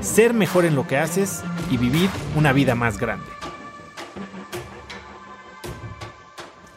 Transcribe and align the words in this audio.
ser 0.00 0.34
mejor 0.34 0.64
en 0.64 0.74
lo 0.74 0.86
que 0.86 0.96
haces 0.96 1.42
y 1.70 1.76
vivir 1.76 2.08
una 2.36 2.52
vida 2.52 2.74
más 2.74 2.98
grande. 2.98 3.26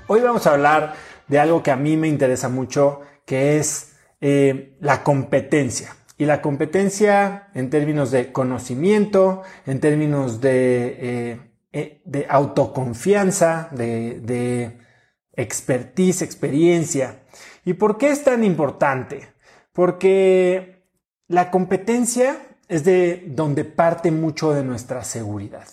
Hoy 0.07 0.21
vamos 0.21 0.45
a 0.45 0.51
hablar 0.51 0.95
de 1.27 1.39
algo 1.39 1.63
que 1.63 1.71
a 1.71 1.75
mí 1.75 1.95
me 1.97 2.07
interesa 2.07 2.49
mucho, 2.49 3.01
que 3.25 3.57
es 3.57 3.95
eh, 4.21 4.75
la 4.79 5.03
competencia. 5.03 5.95
Y 6.17 6.25
la 6.25 6.41
competencia 6.41 7.47
en 7.53 7.69
términos 7.69 8.11
de 8.11 8.31
conocimiento, 8.31 9.41
en 9.65 9.79
términos 9.79 10.41
de, 10.41 10.97
eh, 10.99 11.39
eh, 11.71 12.01
de 12.05 12.27
autoconfianza, 12.29 13.69
de, 13.71 14.19
de 14.19 14.77
expertise, 15.33 16.21
experiencia. 16.21 17.23
¿Y 17.65 17.73
por 17.73 17.97
qué 17.97 18.11
es 18.11 18.23
tan 18.23 18.43
importante? 18.43 19.33
Porque 19.71 20.85
la 21.27 21.49
competencia 21.49 22.37
es 22.67 22.83
de 22.83 23.23
donde 23.27 23.65
parte 23.65 24.11
mucho 24.11 24.51
de 24.51 24.63
nuestra 24.63 25.03
seguridad. 25.03 25.67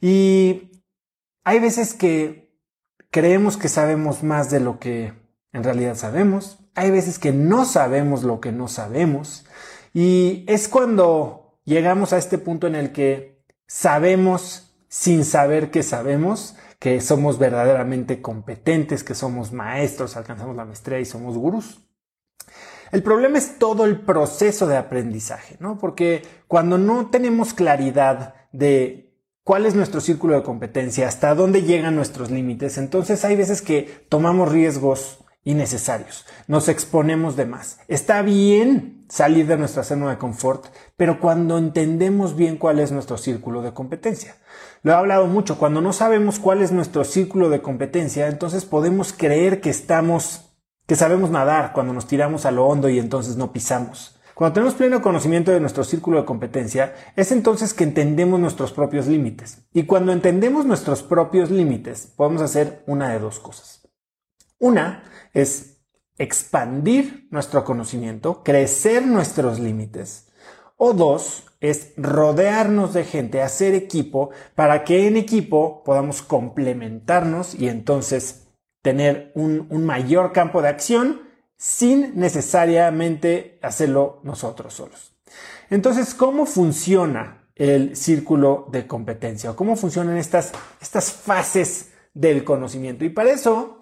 Y 0.00 0.82
hay 1.44 1.60
veces 1.60 1.94
que 1.94 2.52
creemos 3.10 3.56
que 3.56 3.68
sabemos 3.68 4.22
más 4.22 4.50
de 4.50 4.60
lo 4.60 4.78
que 4.78 5.12
en 5.52 5.64
realidad 5.64 5.94
sabemos. 5.94 6.58
Hay 6.74 6.90
veces 6.90 7.18
que 7.18 7.32
no 7.32 7.64
sabemos 7.64 8.22
lo 8.22 8.40
que 8.40 8.52
no 8.52 8.68
sabemos. 8.68 9.44
Y 9.92 10.44
es 10.48 10.68
cuando 10.68 11.58
llegamos 11.64 12.12
a 12.12 12.18
este 12.18 12.38
punto 12.38 12.66
en 12.66 12.74
el 12.74 12.92
que 12.92 13.44
sabemos 13.66 14.74
sin 14.88 15.24
saber 15.24 15.70
que 15.70 15.82
sabemos 15.82 16.56
que 16.78 17.00
somos 17.00 17.38
verdaderamente 17.38 18.20
competentes, 18.20 19.04
que 19.04 19.14
somos 19.14 19.52
maestros, 19.52 20.16
alcanzamos 20.16 20.56
la 20.56 20.64
maestría 20.64 20.98
y 20.98 21.04
somos 21.04 21.38
gurús. 21.38 21.80
El 22.92 23.02
problema 23.02 23.38
es 23.38 23.58
todo 23.58 23.86
el 23.86 24.00
proceso 24.00 24.66
de 24.66 24.76
aprendizaje, 24.76 25.56
¿no? 25.60 25.78
Porque 25.78 26.22
cuando 26.46 26.76
no 26.76 27.08
tenemos 27.08 27.54
claridad 27.54 28.34
de 28.52 29.16
cuál 29.44 29.64
es 29.64 29.74
nuestro 29.74 30.02
círculo 30.02 30.34
de 30.34 30.42
competencia, 30.42 31.08
hasta 31.08 31.34
dónde 31.34 31.62
llegan 31.62 31.96
nuestros 31.96 32.30
límites, 32.30 32.76
entonces 32.76 33.24
hay 33.24 33.34
veces 33.34 33.62
que 33.62 34.04
tomamos 34.10 34.52
riesgos 34.52 35.24
innecesarios, 35.42 36.26
nos 36.46 36.68
exponemos 36.68 37.34
de 37.34 37.46
más. 37.46 37.78
Está 37.88 38.20
bien 38.20 39.06
salir 39.08 39.46
de 39.46 39.56
nuestra 39.56 39.84
zona 39.84 40.10
de 40.10 40.18
confort, 40.18 40.66
pero 40.96 41.18
cuando 41.18 41.56
entendemos 41.56 42.36
bien 42.36 42.58
cuál 42.58 42.78
es 42.78 42.92
nuestro 42.92 43.16
círculo 43.16 43.62
de 43.62 43.72
competencia. 43.72 44.36
Lo 44.82 44.92
he 44.92 44.94
hablado 44.94 45.26
mucho, 45.26 45.58
cuando 45.58 45.80
no 45.80 45.94
sabemos 45.94 46.38
cuál 46.38 46.60
es 46.60 46.72
nuestro 46.72 47.04
círculo 47.04 47.48
de 47.48 47.62
competencia, 47.62 48.28
entonces 48.28 48.66
podemos 48.66 49.14
creer 49.14 49.62
que 49.62 49.70
estamos 49.70 50.51
que 50.92 50.96
sabemos 50.96 51.30
nadar 51.30 51.72
cuando 51.72 51.94
nos 51.94 52.06
tiramos 52.06 52.44
a 52.44 52.50
lo 52.50 52.66
hondo 52.66 52.90
y 52.90 52.98
entonces 52.98 53.38
no 53.38 53.50
pisamos. 53.50 54.20
Cuando 54.34 54.52
tenemos 54.52 54.74
pleno 54.74 55.00
conocimiento 55.00 55.50
de 55.50 55.58
nuestro 55.58 55.84
círculo 55.84 56.18
de 56.18 56.26
competencia, 56.26 56.94
es 57.16 57.32
entonces 57.32 57.72
que 57.72 57.84
entendemos 57.84 58.38
nuestros 58.38 58.72
propios 58.72 59.06
límites. 59.06 59.66
Y 59.72 59.84
cuando 59.84 60.12
entendemos 60.12 60.66
nuestros 60.66 61.02
propios 61.02 61.50
límites, 61.50 62.12
podemos 62.14 62.42
hacer 62.42 62.84
una 62.86 63.08
de 63.08 63.20
dos 63.20 63.40
cosas. 63.40 63.88
Una 64.58 65.04
es 65.32 65.82
expandir 66.18 67.26
nuestro 67.30 67.64
conocimiento, 67.64 68.42
crecer 68.42 69.06
nuestros 69.06 69.60
límites. 69.60 70.28
O 70.76 70.92
dos 70.92 71.46
es 71.60 71.94
rodearnos 71.96 72.92
de 72.92 73.04
gente, 73.04 73.40
hacer 73.40 73.74
equipo, 73.74 74.28
para 74.54 74.84
que 74.84 75.06
en 75.06 75.16
equipo 75.16 75.84
podamos 75.84 76.20
complementarnos 76.20 77.54
y 77.54 77.68
entonces 77.68 78.41
tener 78.82 79.30
un, 79.34 79.68
mayor 79.84 80.32
campo 80.32 80.60
de 80.60 80.68
acción 80.68 81.22
sin 81.56 82.18
necesariamente 82.18 83.58
hacerlo 83.62 84.20
nosotros 84.24 84.74
solos. 84.74 85.14
Entonces, 85.70 86.14
¿cómo 86.14 86.44
funciona 86.44 87.44
el 87.54 87.96
círculo 87.96 88.66
de 88.70 88.86
competencia? 88.86 89.52
¿O 89.52 89.56
cómo 89.56 89.76
funcionan 89.76 90.16
estas, 90.16 90.52
estas 90.80 91.12
fases 91.12 91.92
del 92.12 92.42
conocimiento? 92.44 93.04
Y 93.04 93.10
para 93.10 93.30
eso 93.30 93.80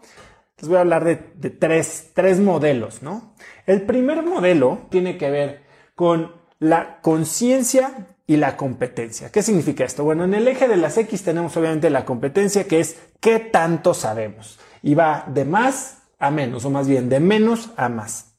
les 0.58 0.68
voy 0.68 0.76
a 0.76 0.80
hablar 0.80 1.04
de, 1.04 1.32
de 1.34 1.48
tres, 1.48 2.10
tres 2.12 2.38
modelos, 2.38 3.02
¿no? 3.02 3.34
El 3.64 3.82
primer 3.82 4.22
modelo 4.22 4.80
tiene 4.90 5.16
que 5.16 5.30
ver 5.30 5.62
con 5.94 6.34
la 6.58 7.00
conciencia 7.00 8.08
y 8.26 8.36
la 8.36 8.58
competencia. 8.58 9.32
¿Qué 9.32 9.42
significa 9.42 9.84
esto? 9.84 10.04
Bueno, 10.04 10.24
en 10.24 10.34
el 10.34 10.46
eje 10.46 10.68
de 10.68 10.76
las 10.76 10.98
X 10.98 11.22
tenemos 11.22 11.56
obviamente 11.56 11.88
la 11.88 12.04
competencia, 12.04 12.64
que 12.64 12.80
es 12.80 12.98
qué 13.20 13.38
tanto 13.38 13.94
sabemos 13.94 14.58
y 14.82 14.94
va 14.94 15.24
de 15.28 15.44
más 15.44 15.98
a 16.18 16.30
menos, 16.30 16.64
o 16.64 16.70
más 16.70 16.86
bien 16.86 17.08
de 17.08 17.20
menos 17.20 17.70
a 17.76 17.88
más. 17.88 18.36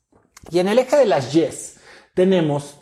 Y 0.50 0.60
en 0.60 0.68
el 0.68 0.80
eje 0.80 0.98
de 0.98 1.06
las 1.06 1.34
yes 1.34 1.76
tenemos 2.14 2.82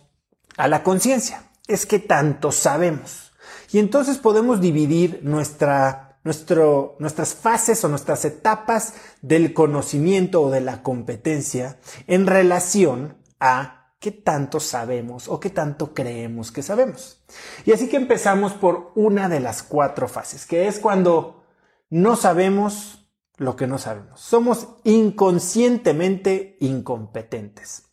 a 0.58 0.68
la 0.68 0.84
conciencia, 0.84 1.44
es 1.68 1.86
que 1.86 2.00
tanto 2.00 2.52
sabemos. 2.52 3.32
Y 3.72 3.80
entonces 3.80 4.18
podemos 4.18 4.62
dividir 4.62 5.22
nuestra, 5.24 6.20
nuestro, 6.24 6.96
nuestras 7.00 7.34
fases 7.34 7.84
o 7.84 7.90
nuestras 7.90 8.26
etapas 8.26 8.94
del 9.22 9.54
conocimiento 9.54 10.42
o 10.42 10.50
de 10.50 10.62
la 10.62 10.82
competencia 10.84 11.78
en 12.08 12.28
relación 12.28 13.18
a 13.40 13.94
qué 14.00 14.12
tanto 14.12 14.60
sabemos 14.60 15.28
o 15.28 15.40
qué 15.40 15.50
tanto 15.50 15.94
creemos 15.94 16.52
que 16.52 16.64
sabemos. 16.64 17.22
Y 17.66 17.74
así 17.74 17.90
que 17.90 17.98
empezamos 17.98 18.54
por 18.54 18.92
una 18.96 19.30
de 19.30 19.40
las 19.40 19.62
cuatro 19.62 20.08
fases, 20.08 20.46
que 20.46 20.68
es 20.68 20.80
cuando 20.80 21.44
no 21.90 22.16
sabemos 22.16 23.09
lo 23.40 23.56
que 23.56 23.68
no 23.68 23.78
sabemos. 23.78 24.22
Somos 24.22 24.68
inconscientemente 24.84 26.58
incompetentes. 26.60 27.86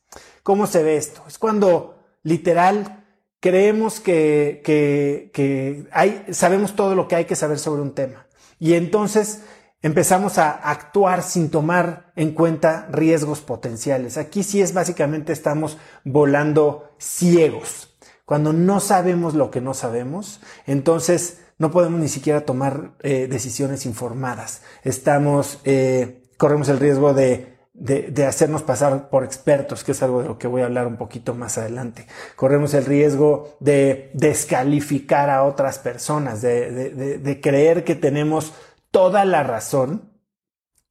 ¿Cómo 0.43 0.67
se 0.67 0.83
ve 0.83 0.97
esto? 0.97 1.23
Es 1.27 1.39
cuando 1.39 2.05
literal 2.23 3.05
creemos 3.41 4.01
que, 4.01 4.61
que, 4.65 5.89
hay, 5.93 6.25
sabemos 6.33 6.75
todo 6.77 6.95
lo 6.95 7.09
que 7.09 7.17
hay 7.17 7.25
que 7.25 7.37
saber 7.37 7.59
sobre 7.59 7.83
un 7.83 7.95
tema. 7.95 8.27
Y 8.59 8.75
entonces 8.75 9.43
empezamos 9.83 10.39
a 10.39 10.51
actuar 10.51 11.23
sin 11.23 11.51
tomar 11.51 12.13
en 12.17 12.33
cuenta 12.33 12.89
riesgos 12.91 13.41
potenciales. 13.41 14.19
Aquí 14.19 14.43
sí 14.43 14.61
es 14.61 14.75
básicamente 14.75 15.33
estamos 15.33 15.79
volando 16.05 16.91
ciegos. 16.99 17.97
Cuando 18.25 18.53
no 18.53 18.81
sabemos 18.81 19.35
lo 19.35 19.53
que 19.53 19.61
no 19.61 19.75
sabemos, 19.75 20.41
entonces 20.67 21.39
no 21.59 21.71
podemos 21.71 22.01
ni 22.01 22.09
siquiera 22.09 22.45
tomar 22.45 22.93
eh, 23.01 23.29
decisiones 23.29 23.87
informadas. 23.87 24.63
Estamos, 24.85 25.61
eh, 25.65 26.23
corremos 26.37 26.69
el 26.69 26.79
riesgo 26.79 27.15
de, 27.15 27.57
de, 27.73 28.27
hacernos 28.27 28.63
pasar 28.63 29.09
por 29.11 29.25
expertos, 29.25 29.85
que 29.85 29.93
es 29.93 30.03
algo 30.03 30.23
de 30.23 30.29
lo 30.29 30.39
que 30.39 30.49
voy 30.49 30.63
a 30.63 30.67
hablar 30.67 30.87
un 30.87 30.97
poquito 30.97 31.35
más 31.35 31.59
adelante. 31.59 32.07
Corremos 32.37 32.75
el 32.75 32.85
riesgo 32.85 33.57
de 33.61 34.11
descalificar 34.15 35.31
a 35.31 35.45
otras 35.45 35.79
personas, 35.79 36.43
de, 36.43 37.19
de 37.19 37.41
creer 37.41 37.85
que 37.85 37.95
tenemos 37.95 38.53
toda 38.91 39.25
la 39.25 39.43
razón 39.43 40.13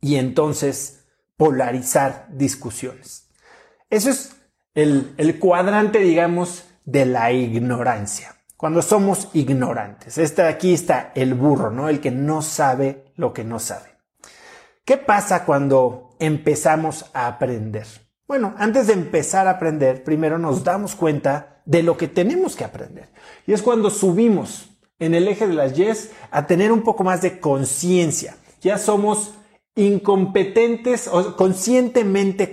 y 0.01 0.15
entonces 0.15 1.05
polarizar 1.37 2.27
discusiones. 2.31 3.29
Eso 3.89 4.09
es 4.09 4.35
el, 4.73 5.13
el 5.17 5.39
cuadrante, 5.39 5.99
digamos, 5.99 6.65
de 6.85 7.05
la 7.05 7.31
ignorancia. 7.31 8.34
Cuando 8.57 8.81
somos 8.81 9.29
ignorantes. 9.33 10.17
Este 10.17 10.43
aquí 10.43 10.73
está 10.73 11.11
el 11.15 11.33
burro, 11.33 11.71
¿no? 11.71 11.89
El 11.89 11.99
que 11.99 12.11
no 12.11 12.41
sabe 12.41 13.11
lo 13.15 13.33
que 13.33 13.43
no 13.43 13.59
sabe. 13.59 13.89
¿Qué 14.85 14.97
pasa 14.97 15.45
cuando 15.45 16.15
empezamos 16.19 17.09
a 17.13 17.27
aprender? 17.27 17.87
Bueno, 18.27 18.55
antes 18.57 18.87
de 18.87 18.93
empezar 18.93 19.47
a 19.47 19.51
aprender, 19.51 20.03
primero 20.03 20.37
nos 20.37 20.63
damos 20.63 20.95
cuenta 20.95 21.61
de 21.65 21.83
lo 21.83 21.97
que 21.97 22.07
tenemos 22.07 22.55
que 22.55 22.63
aprender. 22.63 23.09
Y 23.45 23.53
es 23.53 23.61
cuando 23.61 23.89
subimos 23.89 24.69
en 24.99 25.13
el 25.13 25.27
eje 25.27 25.47
de 25.47 25.53
las 25.53 25.73
yes 25.73 26.11
a 26.31 26.47
tener 26.47 26.71
un 26.71 26.81
poco 26.81 27.03
más 27.03 27.21
de 27.21 27.39
conciencia. 27.39 28.37
Ya 28.61 28.77
somos 28.77 29.33
incompetentes 29.75 31.07
o 31.07 31.35
conscientemente 31.35 32.51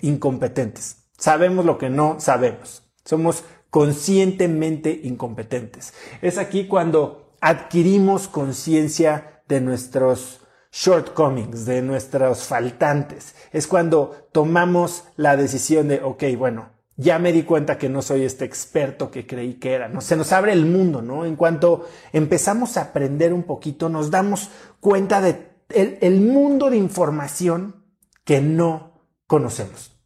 incompetentes. 0.00 1.08
Sabemos 1.18 1.64
lo 1.64 1.78
que 1.78 1.90
no 1.90 2.18
sabemos. 2.18 2.82
Somos 3.04 3.44
conscientemente 3.72 5.00
incompetentes. 5.04 5.94
Es 6.20 6.36
aquí 6.36 6.66
cuando 6.66 7.32
adquirimos 7.40 8.28
conciencia 8.28 9.42
de 9.48 9.62
nuestros 9.62 10.40
shortcomings, 10.70 11.64
de 11.64 11.80
nuestros 11.80 12.44
faltantes. 12.44 13.34
Es 13.50 13.66
cuando 13.66 14.28
tomamos 14.30 15.04
la 15.16 15.38
decisión 15.38 15.88
de, 15.88 16.02
ok, 16.02 16.22
bueno, 16.36 16.68
ya 16.98 17.18
me 17.18 17.32
di 17.32 17.44
cuenta 17.44 17.78
que 17.78 17.88
no 17.88 18.02
soy 18.02 18.24
este 18.24 18.44
experto 18.44 19.10
que 19.10 19.26
creí 19.26 19.54
que 19.54 19.72
era. 19.72 19.88
¿no? 19.88 20.02
Se 20.02 20.16
nos 20.16 20.32
abre 20.32 20.52
el 20.52 20.66
mundo, 20.66 21.00
¿no? 21.00 21.24
En 21.24 21.34
cuanto 21.34 21.88
empezamos 22.12 22.76
a 22.76 22.82
aprender 22.82 23.32
un 23.32 23.44
poquito, 23.44 23.88
nos 23.88 24.10
damos 24.10 24.50
cuenta 24.80 25.22
de 25.22 25.50
el, 25.70 26.20
mundo 26.20 26.68
de 26.68 26.76
información 26.76 27.86
que 28.22 28.42
no 28.42 29.00
conocemos. 29.26 29.96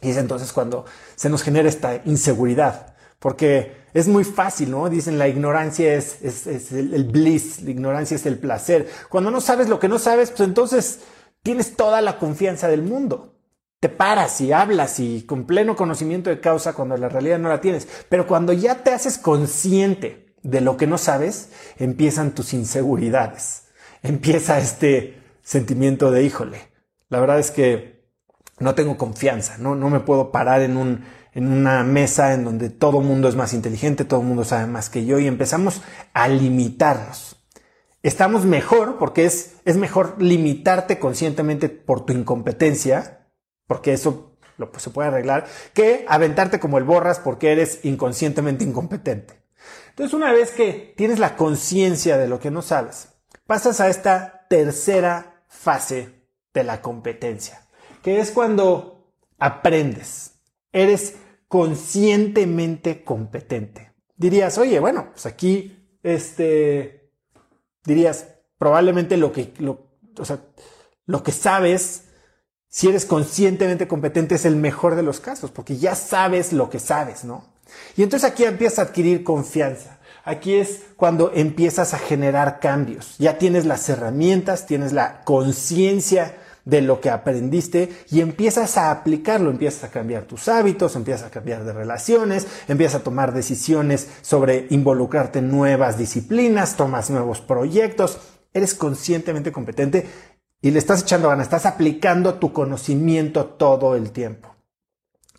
Y 0.00 0.08
es 0.08 0.16
entonces 0.16 0.54
cuando 0.54 0.86
se 1.16 1.28
nos 1.28 1.42
genera 1.42 1.68
esta 1.68 2.00
inseguridad, 2.06 2.89
porque 3.20 3.76
es 3.94 4.08
muy 4.08 4.24
fácil, 4.24 4.72
¿no? 4.72 4.90
Dicen 4.90 5.18
la 5.18 5.28
ignorancia 5.28 5.94
es, 5.94 6.72
el, 6.72 6.92
el, 6.92 7.04
bliss, 7.04 7.62
la 7.62 7.70
ignorancia 7.70 8.16
es 8.16 8.26
el 8.26 8.38
placer. 8.38 8.88
Cuando 9.08 9.30
no 9.30 9.40
sabes 9.40 9.68
lo 9.68 9.78
que 9.78 9.88
no 9.88 10.00
sabes, 10.00 10.30
pues 10.30 10.40
entonces 10.40 11.00
tienes 11.44 11.76
toda 11.76 12.00
la 12.00 12.18
confianza 12.18 12.66
del 12.66 12.82
mundo 12.82 13.30
te 13.80 13.88
paras 13.88 14.42
y 14.42 14.52
hablas 14.52 15.00
y 15.00 15.22
con 15.22 15.46
pleno 15.46 15.74
conocimiento 15.74 16.28
de 16.28 16.40
causa 16.40 16.74
cuando 16.74 16.98
la 16.98 17.08
realidad 17.08 17.38
no 17.38 17.48
la 17.48 17.62
tienes. 17.62 17.88
Pero 18.10 18.26
cuando 18.26 18.52
ya 18.52 18.82
te 18.84 18.92
haces 18.92 19.16
consciente 19.16 20.34
de 20.42 20.60
lo 20.60 20.76
que 20.76 20.86
no 20.86 20.98
sabes, 20.98 21.48
empiezan 21.78 22.34
tus 22.34 22.52
inseguridades. 22.52 23.68
Empieza 24.02 24.58
este 24.58 25.18
sentimiento 25.42 26.10
de 26.10 26.22
híjole. 26.22 26.58
La 27.08 27.20
verdad 27.20 27.38
es 27.38 27.50
que 27.50 27.99
no 28.60 28.74
tengo 28.74 28.96
confianza, 28.96 29.58
no, 29.58 29.74
no 29.74 29.90
me 29.90 30.00
puedo 30.00 30.30
parar 30.30 30.62
en, 30.62 30.76
un, 30.76 31.04
en 31.32 31.52
una 31.52 31.82
mesa 31.82 32.34
en 32.34 32.44
donde 32.44 32.70
todo 32.70 33.00
el 33.00 33.06
mundo 33.06 33.28
es 33.28 33.36
más 33.36 33.52
inteligente, 33.52 34.04
todo 34.04 34.20
el 34.20 34.26
mundo 34.26 34.44
sabe 34.44 34.66
más 34.66 34.88
que 34.90 35.04
yo 35.04 35.18
y 35.18 35.26
empezamos 35.26 35.82
a 36.12 36.28
limitarnos. 36.28 37.36
Estamos 38.02 38.44
mejor 38.44 38.98
porque 38.98 39.24
es, 39.24 39.56
es 39.64 39.76
mejor 39.76 40.22
limitarte 40.22 40.98
conscientemente 40.98 41.68
por 41.68 42.06
tu 42.06 42.12
incompetencia 42.12 43.20
porque 43.66 43.92
eso 43.92 44.36
lo, 44.56 44.70
se 44.78 44.90
puede 44.90 45.08
arreglar, 45.08 45.46
que 45.74 46.04
aventarte 46.08 46.58
como 46.58 46.78
el 46.78 46.82
borras 46.82 47.20
porque 47.20 47.52
eres 47.52 47.84
inconscientemente 47.84 48.64
incompetente. 48.64 49.40
Entonces, 49.90 50.12
una 50.12 50.32
vez 50.32 50.50
que 50.50 50.92
tienes 50.96 51.18
la 51.18 51.36
conciencia 51.36 52.18
de 52.18 52.26
lo 52.26 52.40
que 52.40 52.50
no 52.50 52.62
sabes, 52.62 53.10
pasas 53.46 53.80
a 53.80 53.88
esta 53.88 54.46
tercera 54.48 55.44
fase 55.46 56.26
de 56.52 56.64
la 56.64 56.82
competencia, 56.82 57.62
que 58.02 58.20
es 58.20 58.30
cuando 58.30 59.12
aprendes, 59.38 60.34
eres 60.72 61.16
conscientemente 61.48 63.04
competente. 63.04 63.92
Dirías, 64.16 64.58
oye, 64.58 64.78
bueno, 64.80 65.08
pues 65.12 65.26
aquí, 65.26 65.98
este, 66.02 67.10
dirías, 67.84 68.26
probablemente 68.58 69.16
lo 69.16 69.32
que, 69.32 69.52
lo, 69.58 69.88
o 70.18 70.24
sea, 70.24 70.40
lo 71.06 71.22
que 71.22 71.32
sabes 71.32 72.04
si 72.68 72.88
eres 72.88 73.04
conscientemente 73.04 73.88
competente 73.88 74.36
es 74.36 74.44
el 74.44 74.54
mejor 74.54 74.94
de 74.94 75.02
los 75.02 75.18
casos, 75.18 75.50
porque 75.50 75.76
ya 75.76 75.96
sabes 75.96 76.52
lo 76.52 76.70
que 76.70 76.78
sabes, 76.78 77.24
¿no? 77.24 77.44
Y 77.96 78.02
entonces 78.04 78.30
aquí 78.30 78.44
empiezas 78.44 78.78
a 78.78 78.82
adquirir 78.82 79.24
confianza. 79.24 79.98
Aquí 80.24 80.54
es 80.54 80.82
cuando 80.96 81.32
empiezas 81.34 81.94
a 81.94 81.98
generar 81.98 82.60
cambios. 82.60 83.16
Ya 83.18 83.38
tienes 83.38 83.66
las 83.66 83.88
herramientas, 83.88 84.66
tienes 84.66 84.92
la 84.92 85.22
conciencia 85.22 86.36
de 86.70 86.80
lo 86.80 87.00
que 87.00 87.10
aprendiste 87.10 87.90
y 88.10 88.20
empiezas 88.20 88.78
a 88.78 88.92
aplicarlo, 88.92 89.50
empiezas 89.50 89.84
a 89.84 89.90
cambiar 89.90 90.22
tus 90.22 90.48
hábitos, 90.48 90.94
empiezas 90.94 91.26
a 91.26 91.30
cambiar 91.30 91.64
de 91.64 91.72
relaciones, 91.72 92.46
empiezas 92.68 93.00
a 93.00 93.04
tomar 93.04 93.34
decisiones 93.34 94.08
sobre 94.22 94.68
involucrarte 94.70 95.40
en 95.40 95.50
nuevas 95.50 95.98
disciplinas, 95.98 96.76
tomas 96.76 97.10
nuevos 97.10 97.40
proyectos, 97.40 98.18
eres 98.54 98.74
conscientemente 98.74 99.50
competente 99.50 100.06
y 100.62 100.70
le 100.70 100.78
estás 100.78 101.02
echando 101.02 101.28
ganas, 101.28 101.46
estás 101.46 101.66
aplicando 101.66 102.34
tu 102.34 102.52
conocimiento 102.52 103.46
todo 103.46 103.96
el 103.96 104.12
tiempo. 104.12 104.54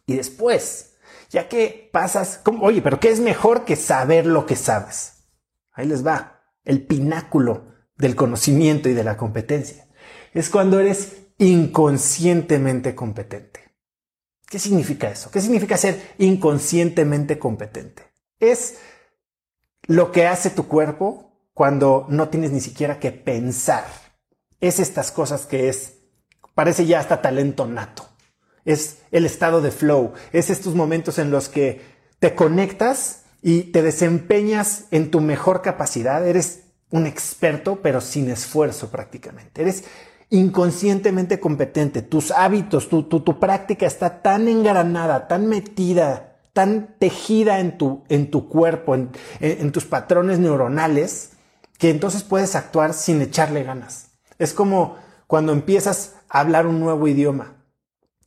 Y 0.06 0.16
después, 0.16 0.98
ya 1.30 1.48
que 1.48 1.90
pasas, 1.94 2.42
oye, 2.60 2.82
pero 2.82 3.00
¿qué 3.00 3.10
es 3.10 3.22
mejor 3.22 3.64
que 3.64 3.78
saber 3.78 4.26
lo 4.26 4.46
que 4.46 4.58
sabes? 4.58 5.28
Ahí 5.72 5.88
les 5.88 6.06
va, 6.06 6.42
el 6.66 6.86
pináculo 6.86 7.72
del 7.98 8.16
conocimiento 8.16 8.90
y 8.90 8.94
de 8.94 9.06
la 9.06 9.16
competencia. 9.16 9.88
Es 10.34 10.50
cuando 10.50 10.80
eres 10.80 11.21
inconscientemente 11.42 12.94
competente. 12.94 13.62
¿Qué 14.48 14.60
significa 14.60 15.10
eso? 15.10 15.32
¿Qué 15.32 15.42
significa 15.42 15.76
ser 15.76 16.14
inconscientemente 16.20 17.40
competente? 17.40 18.04
Es 18.40 18.78
lo 19.88 20.12
que 20.12 20.28
hace 20.28 20.52
tu 20.52 20.68
cuerpo 20.68 21.32
cuando 21.54 22.06
no 22.10 22.30
tienes 22.30 22.52
ni 22.52 22.62
siquiera 22.62 23.00
que 23.00 23.12
pensar 23.12 23.86
es 24.60 24.80
estas 24.80 25.12
cosas 25.12 25.48
que 25.48 25.68
es, 25.68 25.94
parece 26.54 26.86
ya 26.86 27.00
hasta 27.00 27.24
talento 27.24 27.66
nato. 27.66 28.08
Es 28.64 29.00
el 29.10 29.26
estado 29.26 29.62
de 29.62 29.72
flow, 29.72 30.14
es 30.32 30.52
estos 30.52 30.76
momentos 30.76 31.18
en 31.18 31.32
los 31.32 31.50
que 31.50 31.82
te 32.20 32.36
conectas 32.36 33.24
y 33.42 33.64
te 33.64 33.82
desempeñas 33.82 34.86
en 34.92 35.10
tu 35.10 35.22
mejor 35.22 35.64
capacidad, 35.64 36.28
eres 36.28 36.66
un 36.92 37.08
experto 37.08 37.82
pero 37.82 38.00
sin 38.00 38.30
esfuerzo 38.30 38.92
prácticamente, 38.92 39.64
eres 39.64 39.86
inconscientemente 40.32 41.42
competente, 41.42 42.02
tus 42.02 42.32
hábitos, 42.32 42.88
tu, 42.88 43.04
tu, 43.04 43.40
práctica 43.40 43.86
está 43.86 44.22
tan 44.22 44.48
engranada, 44.48 45.28
tan 45.28 45.48
metida, 45.48 46.38
tan 46.54 46.96
tejida 46.98 47.60
en 47.60 47.78
tu, 47.78 48.04
en 48.08 48.32
tu 48.32 48.48
cuerpo, 48.48 48.96
en, 48.96 49.12
en 49.42 49.72
tus 49.74 49.86
patrones 49.86 50.40
neuronales, 50.40 51.34
que 51.78 51.90
entonces 51.90 52.24
puedes 52.24 52.56
actuar 52.56 52.94
sin 52.94 53.22
echarle 53.22 53.64
ganas. 53.64 54.12
Es 54.40 54.54
como 54.54 54.96
cuando 55.28 55.52
empiezas 55.52 56.16
a 56.30 56.40
hablar 56.40 56.66
un 56.66 56.80
nuevo 56.80 57.10
idioma 57.10 57.58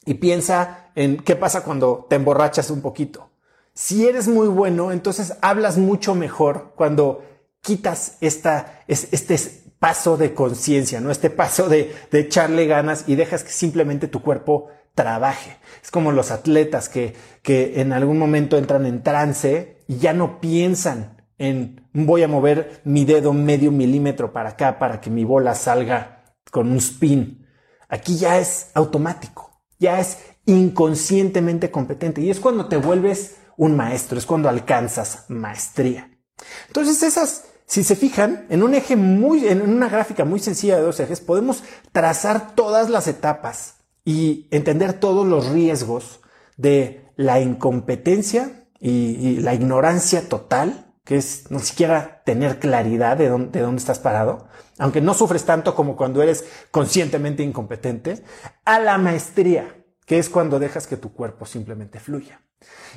y 0.05 0.15
piensa 0.15 0.91
en 0.95 1.17
qué 1.17 1.37
pasa 1.37 1.65
cuando 1.65 2.07
te 2.11 2.17
emborrachas 2.17 2.71
un 2.71 2.83
poquito. 2.83 3.31
Si 3.73 4.07
eres 4.07 4.29
muy 4.29 4.47
bueno, 4.49 4.93
entonces 4.93 5.39
hablas 5.41 5.79
mucho 5.79 6.15
mejor 6.15 6.75
cuando 6.77 7.25
quitas 7.63 8.19
esta, 8.21 8.83
este 8.89 9.64
paso 9.85 10.17
de 10.17 10.33
conciencia, 10.33 10.99
¿no? 11.03 11.11
Este 11.11 11.29
paso 11.29 11.69
de, 11.69 11.95
de, 12.11 12.21
echarle 12.21 12.65
ganas 12.65 13.05
y 13.07 13.17
dejas 13.17 13.45
que 13.45 13.51
simplemente 13.51 14.09
tu 14.09 14.23
cuerpo 14.23 14.69
trabaje. 14.95 15.59
Es 15.83 15.91
como 15.91 16.11
los 16.11 16.31
atletas 16.31 16.89
que, 16.89 17.15
que 17.43 17.83
en 17.83 17.93
algún 17.93 18.17
momento 18.17 18.57
entran 18.57 18.87
en 18.87 19.03
trance 19.03 19.85
y 19.87 19.99
ya 19.99 20.15
no 20.15 20.41
piensan 20.41 21.23
en 21.37 21.87
voy 21.93 22.23
a 22.23 22.29
mover 22.29 22.81
mi 22.85 23.05
dedo 23.05 23.35
medio 23.35 23.71
milímetro 23.73 24.33
para 24.33 24.51
acá 24.51 24.79
para 24.79 25.03
que 25.03 25.11
mi 25.11 25.23
bola 25.23 25.55
salga 25.55 26.35
con 26.51 26.71
un 26.71 26.79
spin. 26.79 27.47
Aquí 27.91 28.17
ya 28.17 28.39
es 28.39 28.71
automático, 28.73 29.61
ya 29.79 30.01
es 30.01 30.17
inconscientemente 30.47 31.71
competente 31.71 32.23
y 32.23 32.31
es 32.31 32.41
cuando 32.41 32.69
te 32.69 32.79
vuelves 32.79 33.37
un 33.59 33.77
maestro, 33.77 34.17
es 34.17 34.25
cuando 34.25 34.49
alcanzas 34.49 35.27
maestría. 35.29 36.11
Entonces 36.69 37.03
esas, 37.03 37.49
si 37.67 37.85
se 37.85 37.97
fijan, 37.97 38.47
en 38.51 38.63
un 38.63 38.75
eje 38.75 38.97
muy, 38.97 39.49
en 39.49 39.63
una 39.63 39.89
gráfica 39.89 40.25
muy 40.25 40.41
sencilla 40.41 40.77
de 40.77 40.83
dos 40.83 41.01
ejes, 41.01 41.21
podemos 41.21 41.63
trazar 41.93 42.55
todas 42.55 42.91
las 42.91 43.09
etapas 43.09 43.77
y 44.05 44.49
entender 44.51 44.95
todos 44.95 45.27
los 45.27 45.49
riesgos 45.49 46.21
de 46.57 47.11
la 47.17 47.41
incompetencia 47.41 48.67
y 48.81 49.39
la 49.41 49.55
ignorancia 49.55 50.29
total 50.29 50.85
que 51.05 51.17
es 51.17 51.51
ni 51.51 51.61
siquiera 51.61 52.23
tener 52.25 52.59
claridad 52.59 53.17
de 53.17 53.29
dónde, 53.29 53.59
de 53.59 53.65
dónde 53.65 53.79
estás 53.79 53.99
parado, 53.99 54.49
aunque 54.79 55.03
no 55.03 55.13
sufres 55.15 55.45
tanto 55.45 55.75
como 55.75 55.97
cuando 55.97 56.23
eres 56.23 56.45
conscientemente 56.71 57.43
incompetente, 57.43 58.25
a 58.65 58.81
la 58.81 58.97
maestría, 58.97 59.85
que 60.07 60.19
es 60.19 60.31
cuando 60.31 60.59
dejas 60.59 60.87
que 60.87 60.97
tu 60.97 61.13
cuerpo 61.13 61.45
simplemente 61.45 62.01
fluya. 62.01 62.41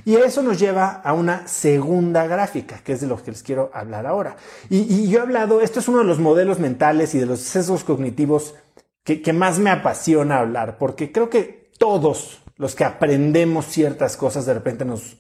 Y 0.05 0.15
eso 0.15 0.41
nos 0.41 0.59
lleva 0.59 1.01
a 1.03 1.13
una 1.13 1.47
segunda 1.47 2.27
gráfica, 2.27 2.79
que 2.83 2.93
es 2.93 3.01
de 3.01 3.07
lo 3.07 3.21
que 3.21 3.31
les 3.31 3.43
quiero 3.43 3.71
hablar 3.73 4.05
ahora. 4.05 4.37
Y, 4.69 5.09
yo 5.09 5.19
he 5.19 5.21
hablado, 5.21 5.61
esto 5.61 5.79
es 5.79 5.87
uno 5.87 5.99
de 5.99 6.03
los 6.05 6.19
modelos 6.19 6.59
mentales 6.59 7.15
y 7.15 7.19
de 7.19 7.25
los 7.25 7.39
sesgos 7.39 7.83
cognitivos 7.83 8.55
que, 9.03 9.33
más 9.33 9.59
me 9.59 9.69
apasiona 9.69 10.39
hablar, 10.39 10.77
porque 10.77 11.11
creo 11.11 11.29
que 11.29 11.71
todos 11.77 12.41
los 12.57 12.75
que 12.75 12.83
aprendemos 12.83 13.65
ciertas 13.65 14.17
cosas 14.17 14.45
de 14.45 14.53
repente 14.53 14.83
nos 14.83 15.17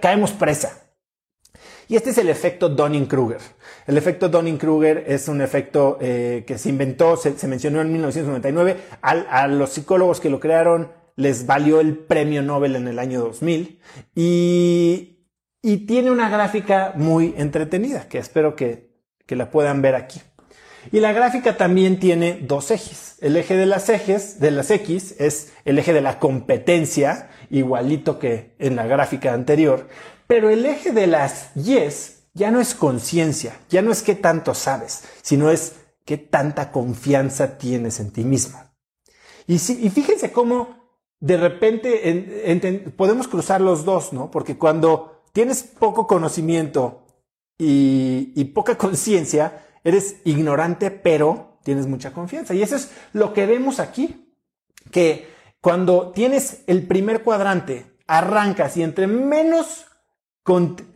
caemos 0.00 0.32
presa 0.32 0.86
y 1.88 1.96
este 1.96 2.10
es 2.10 2.18
el 2.18 2.28
efecto 2.28 2.68
Donning-Kruger. 2.68 3.38
El 3.86 3.96
efecto 3.96 4.28
Donning-Kruger 4.28 5.04
es 5.06 5.28
un 5.28 5.40
efecto 5.40 5.98
eh, 6.00 6.44
que 6.46 6.58
se 6.58 6.68
inventó, 6.68 7.16
se, 7.16 7.34
mencionó 7.46 7.80
en 7.80 7.92
1999. 7.92 8.76
a 9.02 9.46
los 9.46 9.70
psicólogos 9.70 10.20
que 10.20 10.30
lo 10.30 10.40
crearon 10.40 10.90
les 11.16 11.46
valió 11.46 11.80
el 11.80 11.96
premio 11.96 12.42
Nobel 12.42 12.76
en 12.76 12.88
el 12.88 12.98
año 12.98 13.20
2000 13.20 13.80
y, 14.14 15.26
y 15.62 15.78
tiene 15.86 16.10
una 16.10 16.28
gráfica 16.28 16.92
muy 16.94 17.34
entretenida 17.36 18.08
que 18.08 18.18
espero 18.18 18.54
que, 18.54 18.90
que 19.26 19.34
la 19.34 19.50
puedan 19.50 19.82
ver 19.82 19.94
aquí. 19.94 20.20
Y 20.92 21.00
la 21.00 21.12
gráfica 21.12 21.56
también 21.56 21.98
tiene 21.98 22.38
dos 22.42 22.70
ejes. 22.70 23.16
El 23.20 23.36
eje 23.36 23.56
de 23.56 23.66
las 23.66 23.88
ejes, 23.88 24.38
de 24.38 24.52
las 24.52 24.70
X, 24.70 25.16
es 25.18 25.52
el 25.64 25.78
eje 25.78 25.92
de 25.92 26.00
la 26.00 26.20
competencia, 26.20 27.30
igualito 27.50 28.20
que 28.20 28.54
en 28.58 28.76
la 28.76 28.86
gráfica 28.86 29.32
anterior. 29.32 29.88
Pero 30.28 30.48
el 30.48 30.64
eje 30.64 30.92
de 30.92 31.08
las 31.08 31.52
yes 31.54 32.28
ya 32.34 32.50
no 32.50 32.60
es 32.60 32.74
conciencia, 32.74 33.58
ya 33.68 33.82
no 33.82 33.90
es 33.90 34.02
qué 34.02 34.14
tanto 34.14 34.54
sabes, 34.54 35.02
sino 35.22 35.50
es 35.50 35.74
qué 36.04 36.18
tanta 36.18 36.70
confianza 36.70 37.58
tienes 37.58 37.98
en 37.98 38.12
ti 38.12 38.24
mismo. 38.24 38.62
Y, 39.48 39.54
y 39.54 39.90
fíjense 39.90 40.30
cómo 40.30 40.85
de 41.20 41.36
repente 41.36 42.92
podemos 42.96 43.28
cruzar 43.28 43.60
los 43.60 43.84
dos, 43.84 44.12
¿no? 44.12 44.30
Porque 44.30 44.58
cuando 44.58 45.22
tienes 45.32 45.62
poco 45.62 46.06
conocimiento 46.06 47.04
y, 47.58 48.32
y 48.34 48.44
poca 48.46 48.76
conciencia, 48.76 49.66
eres 49.82 50.16
ignorante, 50.24 50.90
pero 50.90 51.58
tienes 51.62 51.86
mucha 51.86 52.12
confianza. 52.12 52.54
Y 52.54 52.62
eso 52.62 52.76
es 52.76 52.90
lo 53.12 53.32
que 53.32 53.46
vemos 53.46 53.80
aquí, 53.80 54.32
que 54.90 55.28
cuando 55.60 56.12
tienes 56.12 56.62
el 56.66 56.86
primer 56.86 57.22
cuadrante, 57.22 57.96
arrancas 58.06 58.76
y 58.76 58.82
entre 58.82 59.06
menos, 59.06 59.86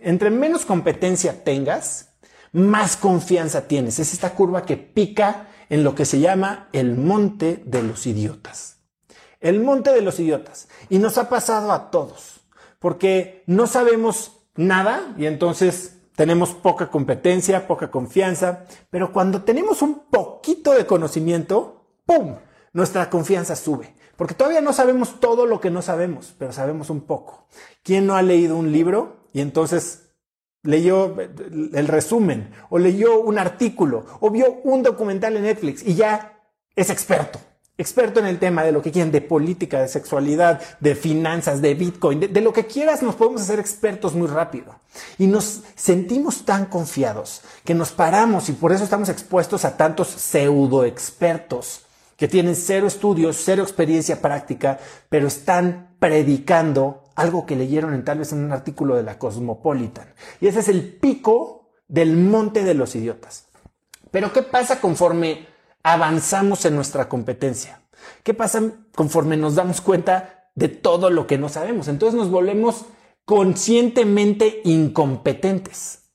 entre 0.01 0.31
menos 0.31 0.65
competencia 0.65 1.43
tengas, 1.45 2.15
más 2.53 2.97
confianza 2.97 3.67
tienes. 3.67 3.99
Es 3.99 4.13
esta 4.13 4.35
curva 4.35 4.65
que 4.65 4.77
pica 4.77 5.49
en 5.69 5.85
lo 5.85 5.95
que 5.95 6.05
se 6.05 6.21
llama 6.21 6.69
el 6.73 6.97
monte 6.97 7.63
de 7.65 7.83
los 7.83 8.07
idiotas. 8.07 8.80
El 9.41 9.61
monte 9.61 9.93
de 9.93 10.03
los 10.03 10.21
idiotas. 10.21 10.69
Y 10.89 10.99
nos 10.99 11.19
ha 11.19 11.29
pasado 11.29 11.73
a 11.73 11.91
todos, 11.91 12.41
porque 12.79 13.43
no 13.47 13.67
sabemos 13.67 14.41
nada 14.55 15.15
y 15.17 15.27
entonces 15.27 15.97
tenemos 16.15 16.53
poca 16.53 16.91
competencia, 16.91 17.67
poca 17.67 17.91
confianza, 17.91 18.67
pero 18.91 19.13
cuando 19.13 19.43
tenemos 19.43 19.81
un 19.81 20.01
poquito 20.11 20.73
de 20.73 20.85
conocimiento, 20.87 21.87
¡pum! 22.05 22.37
Nuestra 22.73 23.09
confianza 23.09 23.57
sube. 23.57 23.95
Porque 24.17 24.35
todavía 24.35 24.61
no 24.61 24.75
sabemos 24.75 25.19
todo 25.19 25.47
lo 25.47 25.63
que 25.63 25.71
no 25.71 25.81
sabemos, 25.81 26.35
pero 26.39 26.53
sabemos 26.53 26.91
un 26.91 27.01
poco. 27.01 27.47
¿Quién 27.83 28.07
no 28.07 28.17
ha 28.17 28.23
leído 28.23 28.59
un 28.59 28.71
libro 28.71 29.25
y 29.33 29.41
entonces 29.41 30.11
leyó 30.63 31.17
el 31.19 31.89
resumen 31.89 32.53
o 32.69 32.79
leyó 32.79 33.19
un 33.19 33.39
artículo 33.39 34.05
o 34.21 34.29
vio 34.29 34.61
un 34.63 34.83
documental 34.83 35.39
en 35.39 35.45
Netflix 35.45 35.83
y 35.83 35.95
ya 35.95 36.39
es 36.77 36.91
experto? 36.91 37.39
Experto 37.81 38.21
en 38.21 38.27
el 38.27 38.39
tema 38.39 38.63
de 38.63 38.73
lo 38.73 38.83
que 38.83 38.93
quieran, 38.93 39.11
de 39.11 39.23
política, 39.23 39.81
de 39.81 39.89
sexualidad, 39.89 40.61
de 40.81 40.95
finanzas, 40.95 41.63
de 41.63 41.75
Bitcoin, 41.75 42.21
de, 42.21 42.41
lo 42.41 42.53
que 42.53 42.67
quieras, 42.67 43.03
nos 43.03 43.15
podemos 43.15 43.41
hacer 43.41 43.59
expertos 43.59 44.15
muy 44.15 44.29
rápido. 44.29 44.77
Y 45.17 45.27
nos 45.27 45.63
sentimos 45.77 46.45
tan 46.45 46.67
confiados 46.67 47.41
que 47.65 47.75
nos 47.75 47.91
paramos 47.91 48.51
y 48.51 48.53
por 48.53 48.73
eso 48.73 48.85
estamos 48.85 49.09
expuestos 49.09 49.65
a 49.65 49.79
tantos 49.79 50.09
pseudo 50.09 50.85
expertos 50.85 51.87
que 52.19 52.29
tienen 52.29 52.55
cero 52.55 52.87
estudios, 52.87 53.41
cero 53.43 53.63
experiencia 53.63 54.21
práctica, 54.21 54.79
pero 55.09 55.27
están 55.27 55.97
predicando 55.99 57.05
algo 57.15 57.47
que 57.47 57.57
leyeron 57.57 57.95
en 57.95 58.05
tal 58.05 58.19
vez 58.19 58.33
en 58.33 58.45
un 58.45 58.53
artículo 58.53 58.95
de 58.95 59.05
la 59.05 59.19
Cosmopolitan. 59.19 60.13
Y 60.39 60.49
ese 60.49 60.61
es 60.61 60.69
el 60.69 60.97
pico 60.99 61.71
del 61.89 62.17
monte 62.17 62.63
de 62.63 62.75
los 62.75 62.95
idiotas. 62.95 63.47
Pero 64.11 64.33
¿qué 64.35 64.43
pasa 64.43 64.81
conforme 64.81 65.47
avanzamos 65.83 66.65
en 66.65 66.77
nuestra 66.77 67.09
competencia? 67.09 67.83
¿Qué 68.23 68.35
pasa 68.35 68.63
conforme 68.95 69.37
nos 69.37 69.55
damos 69.55 69.81
cuenta 69.81 70.51
de 70.55 70.69
todo 70.69 71.11
lo 71.11 71.27
que 71.27 71.39
no 71.39 71.49
sabemos? 71.49 71.89
Entonces 71.89 72.19
nos 72.19 72.31
volvemos 72.31 72.87
conscientemente 73.25 74.61
incompetentes. 74.65 76.11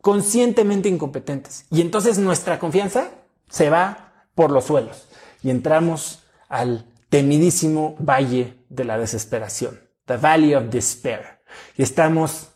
Conscientemente 0.00 0.88
incompetentes. 0.88 1.66
Y 1.70 1.80
entonces 1.80 2.18
nuestra 2.18 2.58
confianza 2.58 3.10
se 3.48 3.70
va 3.70 4.26
por 4.34 4.50
los 4.50 4.64
suelos. 4.64 5.08
Y 5.42 5.50
entramos 5.50 6.22
al 6.48 6.86
temidísimo 7.08 7.96
valle 7.98 8.56
de 8.68 8.84
la 8.84 8.98
desesperación. 8.98 9.80
The 10.06 10.16
Valley 10.16 10.54
of 10.54 10.70
Despair. 10.70 11.40
Y 11.76 11.82
estamos 11.82 12.48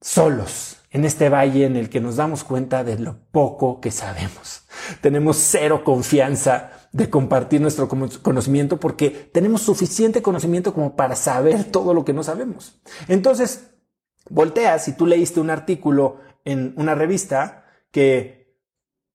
solos 0.00 0.81
en 0.92 1.04
este 1.04 1.28
valle 1.28 1.64
en 1.64 1.76
el 1.76 1.88
que 1.88 2.00
nos 2.00 2.16
damos 2.16 2.44
cuenta 2.44 2.84
de 2.84 2.98
lo 2.98 3.16
poco 3.32 3.80
que 3.80 3.90
sabemos. 3.90 4.64
Tenemos 5.00 5.38
cero 5.38 5.82
confianza 5.84 6.70
de 6.92 7.08
compartir 7.08 7.60
nuestro 7.60 7.88
conocimiento 7.88 8.78
porque 8.78 9.10
tenemos 9.10 9.62
suficiente 9.62 10.20
conocimiento 10.20 10.74
como 10.74 10.94
para 10.94 11.16
saber 11.16 11.64
todo 11.64 11.94
lo 11.94 12.04
que 12.04 12.12
no 12.12 12.22
sabemos. 12.22 12.80
Entonces, 13.08 13.70
volteas 14.28 14.84
si 14.84 14.92
tú 14.92 15.06
leíste 15.06 15.40
un 15.40 15.50
artículo 15.50 16.18
en 16.44 16.74
una 16.76 16.94
revista 16.94 17.64
que 17.90 18.41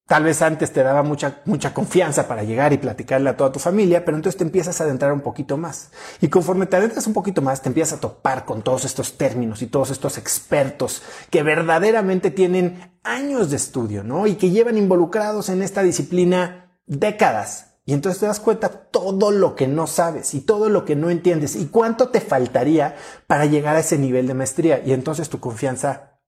Tal 0.07 0.23
vez 0.23 0.41
antes 0.41 0.71
te 0.71 0.83
daba 0.83 1.03
mucha, 1.03 1.41
mucha 1.43 1.73
confianza 1.73 2.29
para 2.29 2.43
llegar 2.43 2.71
y 2.71 2.77
platicarle 2.77 3.29
a 3.29 3.35
toda 3.35 3.51
tu 3.51 3.59
familia, 3.59 4.05
pero 4.05 4.15
entonces 4.15 4.37
te 4.37 4.45
empiezas 4.45 4.79
a 4.79 4.85
adentrar 4.85 5.11
un 5.11 5.19
poquito 5.19 5.57
más. 5.57 5.89
Y 6.21 6.29
conforme 6.29 6.65
te 6.65 6.77
adentras 6.77 7.07
un 7.07 7.13
poquito 7.13 7.41
más, 7.41 7.61
te 7.61 7.67
empiezas 7.67 7.97
a 7.97 7.99
topar 7.99 8.45
con 8.45 8.61
todos 8.61 8.85
estos 8.85 9.17
términos 9.17 9.61
y 9.61 9.67
todos 9.67 9.91
estos 9.91 10.17
expertos 10.17 11.03
que 11.29 11.43
verdaderamente 11.43 12.31
tienen 12.31 12.97
años 13.03 13.49
de 13.49 13.57
estudio, 13.57 14.01
¿no? 14.01 14.27
Y 14.27 14.35
que 14.35 14.49
llevan 14.49 14.77
involucrados 14.77 15.49
en 15.49 15.61
esta 15.61 15.83
disciplina 15.83 16.79
décadas. 16.85 17.75
Y 17.83 17.91
entonces 17.91 18.21
te 18.21 18.27
das 18.27 18.39
cuenta 18.39 18.69
todo 18.69 19.31
lo 19.31 19.57
que 19.57 19.67
no 19.67 19.87
sabes 19.87 20.33
y 20.33 20.39
todo 20.39 20.69
lo 20.69 20.85
que 20.85 20.95
no 20.95 21.09
entiendes 21.09 21.57
y 21.57 21.67
cuánto 21.67 22.09
te 22.09 22.21
faltaría 22.21 22.95
para 23.27 23.45
llegar 23.45 23.75
a 23.75 23.81
ese 23.81 23.97
nivel 23.97 24.25
de 24.27 24.35
maestría. 24.35 24.81
Y 24.85 24.93
entonces 24.93 25.27
tu 25.27 25.41
confianza 25.41 26.21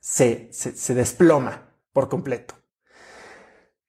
se, 0.00 0.50
se, 0.52 0.76
se 0.76 0.94
desploma 0.94 1.62
por 1.94 2.10
completo. 2.10 2.54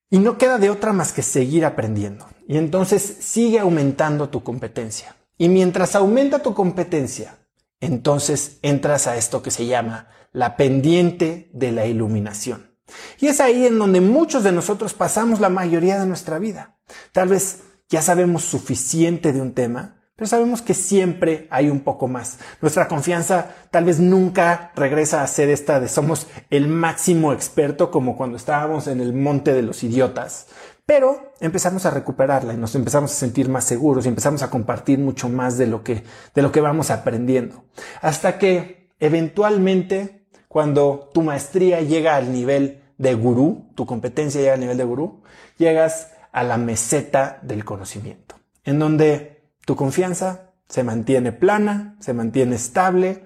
Y 0.09 0.19
no 0.19 0.37
queda 0.37 0.57
de 0.57 0.69
otra 0.69 0.93
más 0.93 1.11
que 1.13 1.21
seguir 1.21 1.65
aprendiendo. 1.65 2.27
Y 2.47 2.57
entonces 2.57 3.17
sigue 3.19 3.59
aumentando 3.59 4.29
tu 4.29 4.43
competencia. 4.43 5.15
Y 5.37 5.49
mientras 5.49 5.95
aumenta 5.95 6.39
tu 6.39 6.53
competencia, 6.53 7.37
entonces 7.79 8.59
entras 8.61 9.07
a 9.07 9.17
esto 9.17 9.41
que 9.41 9.51
se 9.51 9.65
llama 9.65 10.07
la 10.31 10.55
pendiente 10.55 11.49
de 11.53 11.71
la 11.71 11.85
iluminación. 11.85 12.71
Y 13.19 13.27
es 13.27 13.41
ahí 13.41 13.65
en 13.65 13.77
donde 13.77 14.01
muchos 14.01 14.43
de 14.43 14.51
nosotros 14.51 14.93
pasamos 14.93 15.39
la 15.39 15.49
mayoría 15.49 15.99
de 15.99 16.05
nuestra 16.05 16.39
vida. 16.39 16.77
Tal 17.11 17.27
vez 17.29 17.63
ya 17.89 18.01
sabemos 18.01 18.43
suficiente 18.43 19.33
de 19.33 19.41
un 19.41 19.53
tema, 19.53 19.96
pero 20.17 20.27
sabemos 20.27 20.63
que 20.63 20.73
siempre 20.73 21.47
hay 21.51 21.69
un 21.69 21.81
poco 21.81 22.07
más. 22.07 22.39
Nuestra 22.59 22.87
confianza 22.87 23.51
tal 23.69 23.85
vez 23.85 23.99
nunca 23.99 24.71
regresa 24.75 25.21
a 25.21 25.27
ser 25.27 25.49
esta 25.49 25.79
de 25.79 25.87
somos 25.87 26.25
el 26.49 26.67
máximo 26.67 27.33
experto 27.33 27.91
como 27.91 28.17
cuando 28.17 28.35
estábamos 28.35 28.87
en 28.87 28.99
el 28.99 29.13
monte 29.13 29.53
de 29.53 29.61
los 29.61 29.83
idiotas. 29.83 30.47
Pero 30.87 31.33
empezamos 31.39 31.85
a 31.85 31.91
recuperarla 31.91 32.55
y 32.55 32.57
nos 32.57 32.73
empezamos 32.73 33.11
a 33.11 33.15
sentir 33.15 33.47
más 33.47 33.65
seguros 33.65 34.05
y 34.05 34.09
empezamos 34.09 34.41
a 34.41 34.49
compartir 34.49 34.97
mucho 34.97 35.29
más 35.29 35.59
de 35.59 35.67
lo 35.67 35.83
que, 35.83 36.03
de 36.33 36.41
lo 36.41 36.51
que 36.51 36.61
vamos 36.61 36.89
aprendiendo. 36.89 37.65
Hasta 38.01 38.39
que 38.39 38.89
eventualmente, 38.99 40.25
cuando 40.47 41.11
tu 41.13 41.21
maestría 41.21 41.81
llega 41.81 42.15
al 42.15 42.31
nivel 42.31 42.81
de 42.97 43.13
gurú, 43.13 43.69
tu 43.75 43.85
competencia 43.85 44.41
llega 44.41 44.55
al 44.55 44.61
nivel 44.61 44.77
de 44.77 44.83
gurú, 44.83 45.21
llegas 45.59 46.11
a 46.31 46.41
la 46.41 46.57
meseta 46.57 47.37
del 47.43 47.65
conocimiento, 47.65 48.35
en 48.63 48.79
donde 48.79 49.36
tu 49.67 49.75
confianza 49.75 50.53
se 50.69 50.85
mantiene 50.85 51.33
plana, 51.33 51.97
se 51.99 52.13
mantiene 52.13 52.55
estable, 52.55 53.25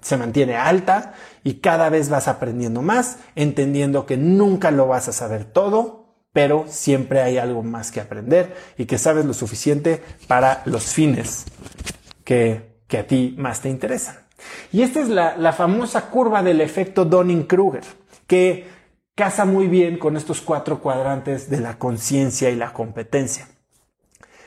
se, 0.00 0.16
mantiene 0.16 0.56
alta 0.56 1.14
y 1.44 1.60
cada 1.60 1.90
vez 1.90 2.08
vas 2.08 2.26
aprendiendo 2.26 2.82
más, 2.82 3.18
entendiendo 3.36 4.04
que 4.04 4.16
nunca 4.16 4.72
lo 4.72 4.88
vas 4.88 5.06
a 5.06 5.12
saber 5.12 5.44
todo, 5.44 6.16
pero 6.32 6.64
siempre 6.66 7.22
hay 7.22 7.38
algo 7.38 7.62
más 7.62 7.92
que 7.92 8.00
aprender 8.00 8.56
y 8.76 8.86
que 8.86 8.98
sabes 8.98 9.26
lo 9.26 9.32
suficiente 9.32 10.02
para 10.26 10.62
los 10.64 10.86
fines 10.86 11.44
que, 12.24 12.80
que 12.88 12.98
a 12.98 13.06
ti 13.06 13.36
más 13.38 13.60
te 13.60 13.68
interesan. 13.68 14.16
Y 14.72 14.82
esta 14.82 15.00
es 15.00 15.08
la, 15.08 15.36
la 15.36 15.52
famosa 15.52 16.10
curva 16.10 16.42
del 16.42 16.60
efecto 16.60 17.04
Donning-Kruger, 17.04 17.84
que 18.26 18.66
casa 19.14 19.44
muy 19.44 19.68
bien 19.68 19.98
con 19.98 20.16
estos 20.16 20.40
cuatro 20.40 20.80
cuadrantes 20.80 21.48
de 21.48 21.60
la 21.60 21.78
conciencia 21.78 22.50
y 22.50 22.56
la 22.56 22.72
competencia. 22.72 23.48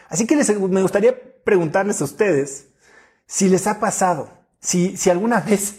Así 0.09 0.25
que 0.25 0.35
me 0.35 0.81
gustaría 0.81 1.28
preguntarles 1.49 1.99
a 1.99 2.03
ustedes 2.03 2.67
si 3.25 3.49
les 3.49 3.65
ha 3.65 3.79
pasado, 3.79 4.29
si, 4.59 4.95
si 4.97 5.09
alguna 5.09 5.39
vez 5.39 5.77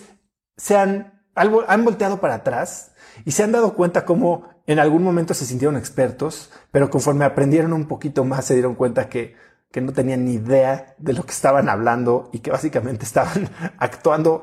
se 0.57 0.77
han, 0.77 1.23
han 1.37 1.85
volteado 1.85 2.21
para 2.21 2.35
atrás 2.35 2.91
y 3.25 3.31
se 3.31 3.45
han 3.45 3.53
dado 3.53 3.75
cuenta 3.75 4.05
cómo 4.05 4.49
en 4.67 4.81
algún 4.81 5.05
momento 5.05 5.33
se 5.33 5.47
sintieron 5.47 5.77
expertos, 5.77 6.51
pero 6.73 6.91
conforme 6.91 7.25
aprendieron 7.25 7.73
un 7.73 7.87
poquito 7.87 8.25
más 8.25 8.47
se 8.47 8.55
dieron 8.55 8.75
cuenta 8.75 9.09
que, 9.09 9.37
que 9.71 9.81
no 9.81 9.93
tenían 9.93 10.25
ni 10.25 10.33
idea 10.33 10.97
de 10.99 11.13
lo 11.13 11.23
que 11.23 11.31
estaban 11.31 11.69
hablando 11.69 12.31
y 12.33 12.41
que 12.41 12.51
básicamente 12.51 13.05
estaban 13.05 13.49
actuando 13.79 14.43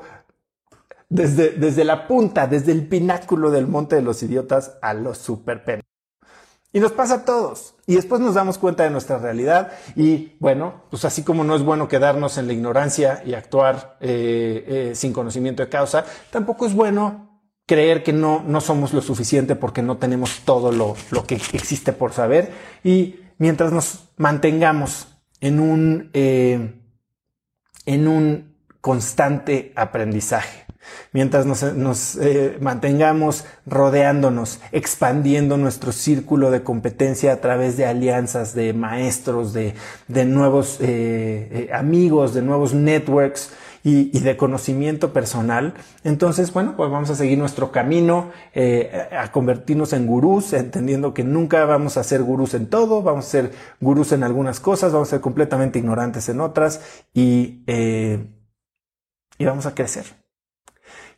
desde, 1.10 1.50
desde 1.50 1.84
la 1.84 2.08
punta, 2.08 2.46
desde 2.46 2.72
el 2.72 2.88
pináculo 2.88 3.50
del 3.50 3.66
monte 3.66 3.96
de 3.96 4.02
los 4.02 4.22
idiotas 4.22 4.78
a 4.80 4.94
los 4.94 5.18
superpen. 5.18 5.82
Y 6.72 6.80
nos 6.80 6.92
pasa 6.92 7.14
a 7.14 7.24
todos. 7.24 7.74
Y 7.86 7.94
después 7.94 8.20
nos 8.20 8.34
damos 8.34 8.58
cuenta 8.58 8.84
de 8.84 8.90
nuestra 8.90 9.18
realidad. 9.18 9.72
Y 9.96 10.36
bueno, 10.38 10.82
pues 10.90 11.04
así 11.04 11.22
como 11.22 11.44
no 11.44 11.56
es 11.56 11.62
bueno 11.62 11.88
quedarnos 11.88 12.36
en 12.36 12.46
la 12.46 12.52
ignorancia 12.52 13.22
y 13.24 13.34
actuar 13.34 13.96
eh, 14.00 14.64
eh, 14.66 14.94
sin 14.94 15.12
conocimiento 15.12 15.62
de 15.62 15.70
causa, 15.70 16.04
tampoco 16.30 16.66
es 16.66 16.74
bueno 16.74 17.28
creer 17.66 18.02
que 18.02 18.12
no, 18.12 18.42
no 18.46 18.60
somos 18.60 18.92
lo 18.92 19.02
suficiente 19.02 19.54
porque 19.54 19.82
no 19.82 19.98
tenemos 19.98 20.40
todo 20.44 20.72
lo, 20.72 20.96
lo 21.10 21.24
que 21.24 21.34
existe 21.34 21.92
por 21.92 22.12
saber. 22.12 22.52
Y 22.84 23.20
mientras 23.38 23.72
nos 23.72 24.10
mantengamos 24.16 25.08
en 25.40 25.60
un, 25.60 26.10
eh, 26.12 26.82
en 27.86 28.08
un 28.08 28.56
constante 28.80 29.72
aprendizaje, 29.76 30.66
mientras 31.12 31.46
nos, 31.46 32.16
eh, 32.16 32.56
mantengamos 32.60 33.44
rodeándonos, 33.66 34.60
expandiendo 34.72 35.56
nuestro 35.56 35.92
círculo 35.92 36.50
de 36.50 36.62
competencia 36.62 37.32
a 37.32 37.40
través 37.40 37.76
de 37.76 37.86
alianzas, 37.86 38.54
de 38.54 38.72
maestros, 38.72 39.52
de, 39.52 39.74
nuevos 40.24 40.78
eh, 40.80 41.70
amigos, 41.72 42.34
de 42.34 42.42
nuevos 42.42 42.74
networks, 42.74 43.52
y, 43.88 44.20
de 44.20 44.36
conocimiento 44.36 45.12
personal. 45.12 45.74
Entonces, 46.04 46.52
bueno, 46.52 46.74
pues 46.76 46.90
vamos 46.90 47.10
a 47.10 47.14
seguir 47.14 47.38
nuestro 47.38 47.72
camino 47.72 48.30
eh, 48.54 49.08
a 49.12 49.30
convertirnos 49.32 49.92
en 49.92 50.06
gurús, 50.06 50.52
entendiendo 50.52 51.14
que 51.14 51.24
nunca 51.24 51.64
vamos 51.64 51.96
a 51.96 52.04
ser 52.04 52.22
gurús 52.22 52.54
en 52.54 52.66
todo, 52.68 53.02
vamos 53.02 53.26
a 53.26 53.30
ser 53.30 53.52
gurús 53.80 54.12
en 54.12 54.22
algunas 54.22 54.60
cosas, 54.60 54.92
vamos 54.92 55.08
a 55.08 55.12
ser 55.12 55.20
completamente 55.20 55.78
ignorantes 55.78 56.28
en 56.28 56.40
otras 56.40 56.80
y, 57.14 57.62
eh, 57.66 58.26
y 59.38 59.44
vamos 59.44 59.66
a 59.66 59.74
crecer. 59.74 60.27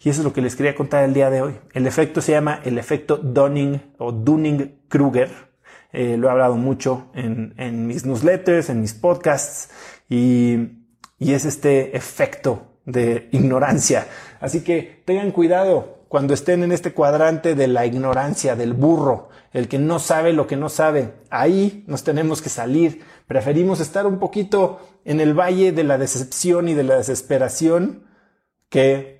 Y 0.01 0.09
eso 0.09 0.21
es 0.21 0.25
lo 0.25 0.33
que 0.33 0.41
les 0.41 0.57
quería 0.57 0.75
contar 0.75 1.05
el 1.05 1.15
día 1.15 1.31
de 1.31 1.43
hoy. 1.43 1.59
El 1.73 1.87
efecto 1.87 2.21
se 2.21 2.33
llama 2.33 2.61
el 2.65 2.79
efecto 2.79 3.19
Dunning 3.19 3.95
o 3.99 4.13
Dunning-Kruger. 4.13 5.31
Eh, 5.93 6.17
lo 6.17 6.29
he 6.29 6.31
hablado 6.31 6.57
mucho 6.57 7.11
en, 7.15 7.55
en 7.59 7.87
mis 7.87 8.07
newsletters, 8.07 8.71
en 8.71 8.81
mis 8.81 8.95
podcasts 8.95 9.71
y 10.09 10.81
y 11.21 11.35
es 11.35 11.45
este 11.45 11.97
efecto 11.97 12.79
de 12.87 13.29
ignorancia. 13.31 14.09
Así 14.41 14.63
que 14.65 15.03
tengan 15.05 15.31
cuidado 15.31 16.01
cuando 16.09 16.35
estén 16.35 16.65
en 16.65 16.73
este 16.73 16.93
cuadrante 16.93 17.55
de 17.55 17.69
la 17.69 17.87
ignorancia, 17.87 18.57
del 18.57 18.73
burro, 18.73 19.29
el 19.53 19.69
que 19.69 19.79
no 19.79 20.01
sabe 20.01 20.33
lo 20.33 20.49
que 20.49 20.57
no 20.57 20.69
sabe. 20.69 21.13
Ahí 21.29 21.85
nos 21.87 22.03
tenemos 22.03 22.43
que 22.43 22.49
salir. 22.49 23.05
Preferimos 23.29 23.81
estar 23.81 24.07
un 24.07 24.19
poquito 24.19 24.81
en 25.05 25.21
el 25.21 25.39
valle 25.39 25.71
de 25.71 25.85
la 25.85 25.99
decepción 25.99 26.69
y 26.69 26.75
de 26.75 26.85
la 26.85 26.97
desesperación 26.97 28.07
que 28.71 29.20